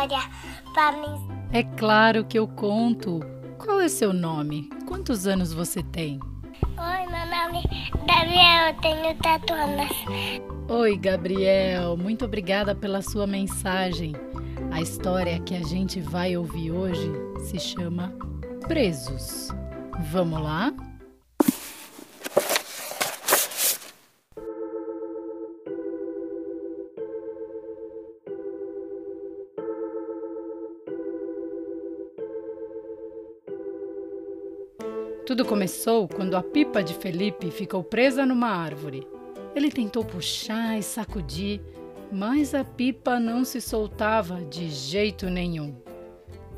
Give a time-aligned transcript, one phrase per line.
[0.00, 0.30] história
[0.72, 1.28] para mim.
[1.52, 3.20] É claro que eu conto.
[3.58, 4.70] Qual é seu nome?
[4.86, 6.18] Quantos anos você tem?
[6.62, 9.90] Oi, meu nome é Gabriel, eu tenho tatu anos.
[10.68, 11.96] Oi, Gabriel.
[11.96, 14.14] Muito obrigada pela sua mensagem.
[14.70, 17.10] A história que a gente vai ouvir hoje
[17.40, 18.14] se chama
[18.66, 19.48] Presos.
[20.10, 20.72] Vamos lá?
[35.30, 39.06] Tudo começou quando a pipa de Felipe ficou presa numa árvore.
[39.54, 41.60] Ele tentou puxar e sacudir,
[42.10, 45.72] mas a pipa não se soltava de jeito nenhum.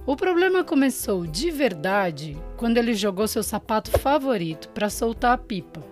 [0.06, 5.84] O problema começou de verdade quando ele jogou seu sapato favorito para soltar a pipa.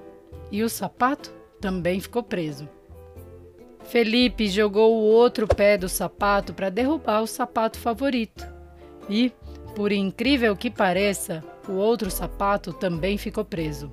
[0.50, 2.66] E o sapato também ficou preso.
[3.84, 8.48] Felipe jogou o outro pé do sapato para derrubar o sapato favorito.
[9.06, 9.30] E,
[9.70, 13.92] por incrível que pareça, o outro sapato também ficou preso.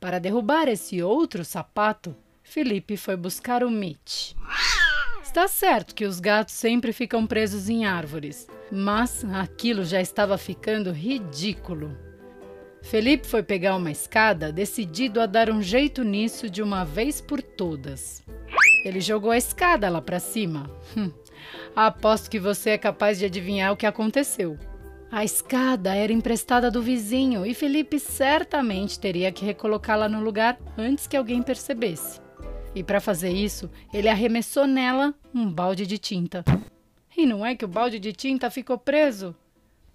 [0.00, 4.34] Para derrubar esse outro sapato, Felipe foi buscar o Mitch.
[5.22, 10.92] Está certo que os gatos sempre ficam presos em árvores, mas aquilo já estava ficando
[10.92, 11.96] ridículo.
[12.82, 17.42] Felipe foi pegar uma escada, decidido a dar um jeito nisso de uma vez por
[17.42, 18.22] todas.
[18.84, 20.70] Ele jogou a escada lá para cima.
[20.96, 21.10] Hum,
[21.74, 24.56] aposto que você é capaz de adivinhar o que aconteceu.
[25.10, 31.06] A escada era emprestada do vizinho e Felipe certamente teria que recolocá-la no lugar antes
[31.06, 32.20] que alguém percebesse.
[32.74, 36.44] E para fazer isso, ele arremessou nela um balde de tinta.
[37.16, 39.34] E não é que o balde de tinta ficou preso?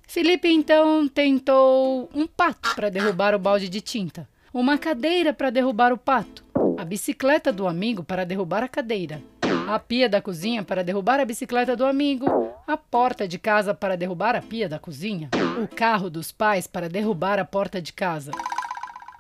[0.08, 5.94] Felipe então tentou um pato para derrubar o balde de tinta, uma cadeira para derrubar
[5.94, 6.44] o pato,
[6.78, 9.22] a bicicleta do amigo para derrubar a cadeira,
[9.68, 12.26] a pia da cozinha para derrubar a bicicleta do amigo,
[12.68, 15.30] a porta de casa para derrubar a pia da cozinha,
[15.62, 18.32] o carro dos pais para derrubar a porta de casa.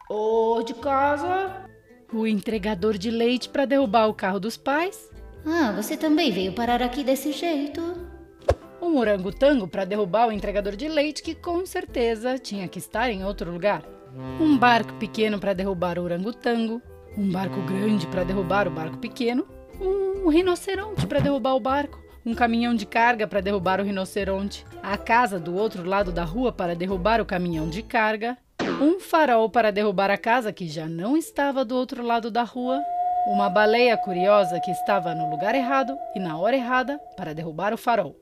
[0.09, 1.65] O de casa,
[2.13, 5.09] o entregador de leite para derrubar o carro dos pais.
[5.45, 7.81] Ah, você também veio parar aqui desse jeito.
[8.81, 13.23] Um orangotango para derrubar o entregador de leite, que com certeza tinha que estar em
[13.23, 13.83] outro lugar.
[14.39, 16.81] Um barco pequeno para derrubar o orangotango.
[17.17, 19.45] Um barco grande para derrubar o barco pequeno
[19.81, 24.97] um rinoceronte para derrubar o barco, um caminhão de carga para derrubar o rinoceronte, a
[24.97, 28.37] casa do outro lado da rua para derrubar o caminhão de carga,
[28.79, 32.79] um farol para derrubar a casa que já não estava do outro lado da rua,
[33.25, 37.77] uma baleia curiosa que estava no lugar errado e na hora errada para derrubar o
[37.77, 38.15] farol.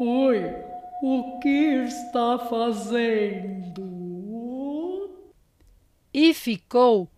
[0.00, 0.54] Oi,
[1.02, 3.96] o que está fazendo?
[6.12, 7.08] E ficou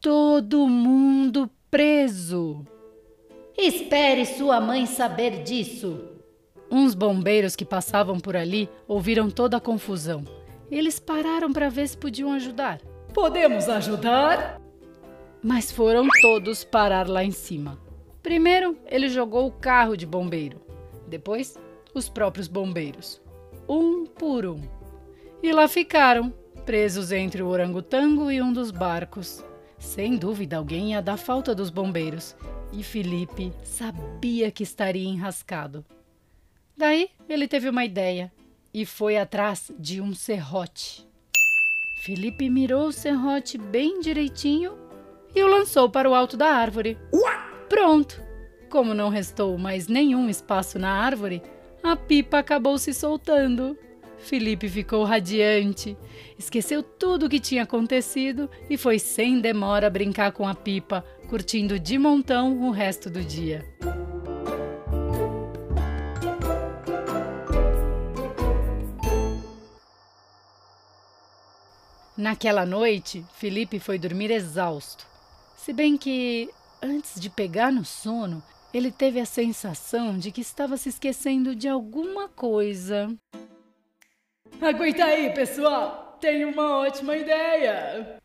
[0.00, 2.64] todo mundo preso.
[3.56, 6.00] Espere sua mãe saber disso.
[6.70, 10.24] Uns bombeiros que passavam por ali ouviram toda a confusão.
[10.70, 12.80] Eles pararam para ver se podiam ajudar.
[13.12, 14.60] Podemos ajudar?
[15.42, 17.78] Mas foram todos parar lá em cima.
[18.22, 20.60] Primeiro, ele jogou o carro de bombeiro.
[21.06, 21.58] Depois,
[21.94, 23.20] os próprios bombeiros.
[23.68, 24.60] Um por um.
[25.42, 26.32] E lá ficaram,
[26.66, 29.42] presos entre o orangotango e um dos barcos.
[29.78, 32.36] Sem dúvida, alguém ia dar falta dos bombeiros
[32.72, 35.84] e Felipe sabia que estaria enrascado.
[36.76, 38.32] Daí ele teve uma ideia
[38.72, 41.06] e foi atrás de um serrote.
[42.04, 44.78] Felipe mirou o serrote bem direitinho
[45.34, 46.96] e o lançou para o alto da árvore.
[47.68, 48.22] Pronto!
[48.70, 51.42] Como não restou mais nenhum espaço na árvore,
[51.82, 53.76] a pipa acabou se soltando.
[54.20, 55.96] Felipe ficou radiante,
[56.38, 61.78] esqueceu tudo o que tinha acontecido e foi sem demora brincar com a pipa, curtindo
[61.78, 63.64] de montão o resto do dia.
[72.16, 75.06] Naquela noite, Felipe foi dormir exausto.
[75.56, 76.50] Se bem que,
[76.82, 78.42] antes de pegar no sono,
[78.74, 83.08] ele teve a sensação de que estava se esquecendo de alguma coisa.
[84.60, 86.18] Aguenta aí, pessoal!
[86.20, 88.18] Tenho uma ótima ideia!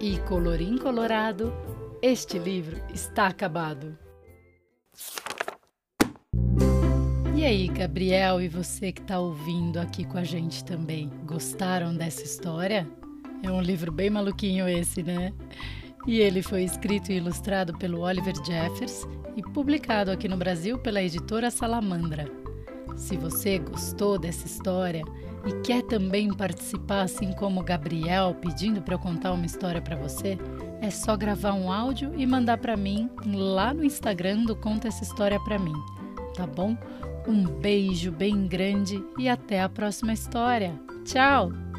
[0.00, 1.52] E colorim colorado,
[2.02, 3.96] este livro está acabado.
[7.36, 12.24] E aí, Gabriel e você que está ouvindo aqui com a gente também, gostaram dessa
[12.24, 12.99] história?
[13.42, 15.32] É um livro bem maluquinho esse, né?
[16.06, 19.06] E ele foi escrito e ilustrado pelo Oliver Jeffers
[19.36, 22.26] e publicado aqui no Brasil pela editora Salamandra.
[22.96, 25.04] Se você gostou dessa história
[25.46, 30.38] e quer também participar, assim como Gabriel, pedindo para eu contar uma história para você,
[30.82, 35.04] é só gravar um áudio e mandar para mim lá no Instagram do Conta essa
[35.04, 35.74] história para mim,
[36.34, 36.76] tá bom?
[37.26, 40.78] Um beijo bem grande e até a próxima história.
[41.04, 41.69] Tchau!